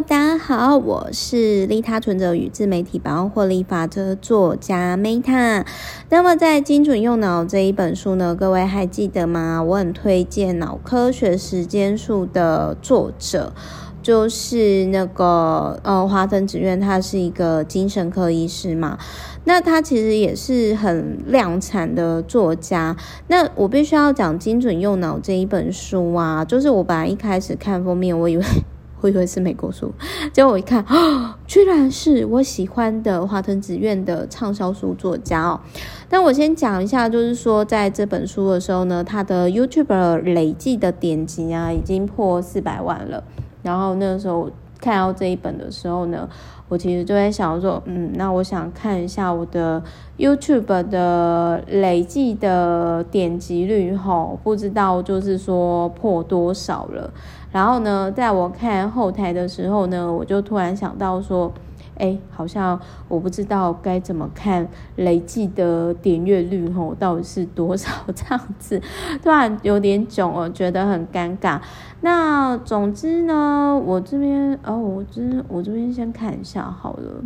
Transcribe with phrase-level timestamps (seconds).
[0.00, 5.66] 大家好，我是利他存折与自媒体百万获利法则作家 Meta。
[6.08, 9.60] 那么在精准用脑这一本书呢，各位还记得吗？
[9.60, 13.52] 我很推荐脑科学时间术的作者，
[14.00, 18.96] 就是那个呃华藤子苑，他是一个精神科医师嘛。
[19.42, 22.96] 那他其实也是很量产的作家。
[23.26, 28.44] 那我必须要讲精准用脑这一本书啊，就是我本来一开始看封面，我以为。
[29.00, 29.92] 会不会是美国书，
[30.32, 35.60] 结果我一看，哦， 居然是我喜欢的华藤子苑的畅销书作家哦。
[36.08, 43.22] 但我先讲一下，就是说在这本书的时候呢，他的 YouTube 累计的点击啊，已经破四百万了。
[43.62, 44.50] 然后那个时候
[44.80, 46.28] 看到这一本的时候呢，
[46.68, 49.82] 我其实就在想说，嗯，那我想看一下我的
[50.18, 57.10] YouTube 的累计的点击率，吼，不知道就是说破多少了。
[57.50, 61.50] 然后呢，在我看后台的时候呢，我就突然想到说，
[61.98, 68.80] 哎，好像我不知道该怎么看累计的点阅率吼， 到底是多少这样子，
[69.22, 71.60] 突然有点囧哦，觉得很尴尬。
[72.00, 77.22] 那总之呢，我这边哦，我这我这边先看一下好了。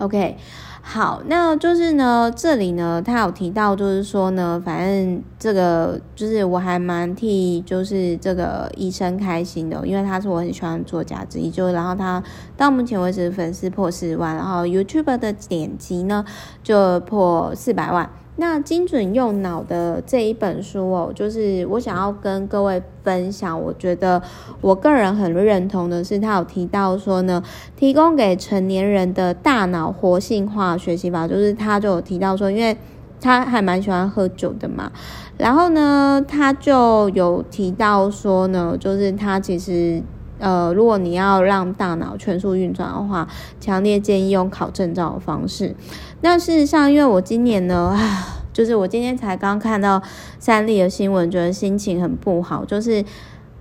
[0.00, 0.38] OK，
[0.80, 12.22] 好，那就是呢，这里呢，他有提到，就是说呢，反正这个就是我还蛮替就是这个医生开心的，因为他是我很喜欢的作家之一，就然后他
[12.56, 16.24] 到目前为止粉丝破四万，然后 YouTube 的点击呢
[16.62, 18.08] 就破四百万。
[18.36, 23.60] 那精准用脑的这一本书哦，就是我想要跟各位分享。
[23.60, 24.22] 我觉得
[24.62, 27.42] 我个人很认同的是，他有提到说呢，
[27.76, 32.74] 提供给成年人的大脑活性化学习法，就是他就有提到说，因为
[33.20, 34.90] 他还蛮喜欢喝酒的嘛，
[35.36, 40.02] 然后呢，他就有提到说呢，就是他其实
[40.40, 43.28] 呃，如果你要让大脑全速运转的话，
[43.60, 45.76] 强烈建议用考证照的方式。
[46.22, 47.96] 那事实上，因为我今年呢，
[48.52, 50.02] 就是我今天才刚看到
[50.38, 52.64] 三立的新闻，觉得心情很不好。
[52.64, 53.04] 就是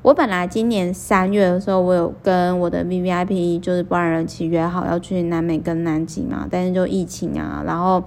[0.01, 8.01] 我本来今年三月的时候，我有跟我的 VVIP，就是不二人气约好要去南美跟南极嘛，但是就疫情啊，然后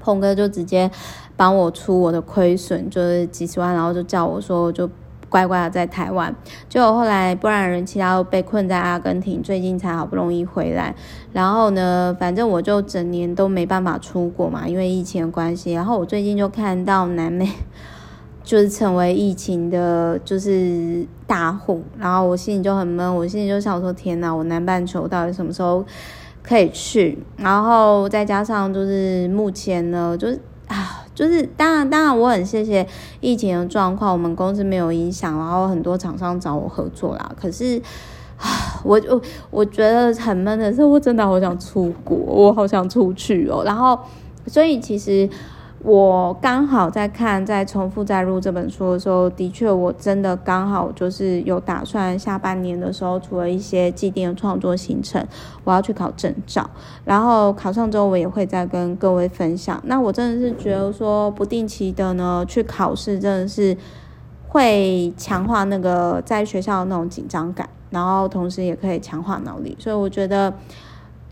[0.00, 0.90] 鹏哥就直接
[1.36, 4.88] 帮我出我的亏损，就是几十万，然后就叫我说就。
[5.28, 6.34] 乖乖的在台湾，
[6.68, 10.94] 就后来不然人其他都被困在阿根廷，最近才好不容易回来。
[11.32, 15.72] 然后呢，反正我就整年都没办法出国嘛，因为疫情的关系。
[15.72, 17.46] 然后我最近就看到南美
[18.42, 21.82] 就是成为疫情的，就是大户。
[21.98, 25.84] 然后我心里就很闷，我心里就想说：天哪，我南半球到底什么时候
[26.42, 27.18] 可以去？
[27.36, 31.04] 然后再加上就是目前呢，就是啊。
[31.18, 32.86] 就是当然，当然我很谢谢
[33.20, 37.32] 疫情的状况，我们公司没有影响，然后很多厂商找我合作啦。
[37.40, 37.82] 可是，
[38.38, 38.46] 啊，
[38.84, 39.20] 我我
[39.50, 43.64] 我觉得很闷的是，我真的好想出国，我好想出去哦。
[43.64, 43.98] 然后，
[44.46, 45.28] 所以其实。
[45.84, 55.24] 我刚好在看，在重复再录这本书的时候，的确，我真的刚好就是有打算下半年的时候，除了一些既定创作行程，
[55.62, 56.68] 我要去考证照，
[57.04, 59.80] 然后考上之后，我也会再跟各位分享。
[59.84, 63.76] 那我真的是觉得说，不定期的呢去考试，真的是
[64.48, 70.52] 会强化那个在学校的那种紧张感，然后同时也可以强化脑力，所以我觉得。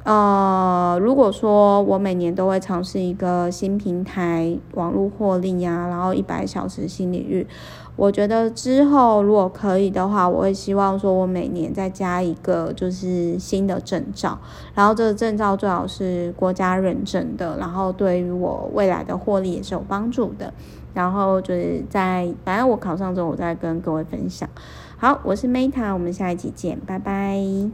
[0.06, 7.44] 呃，如果说我每年都会尝试一个新平台网络获利呀，然后一百小时新领域，
[7.96, 14.38] 我觉得之后如果可以的话，我会希望说我每年再加一个就是新的证照，
[14.76, 20.54] 然后这个证照最好是国家认证的，然后对于我未来的获利也是有帮助的。
[20.94, 24.48] 然后就是在反正我考上之后，我再跟各位分享。
[24.98, 27.70] 好，我是 Meta，我们下一期见，拜拜。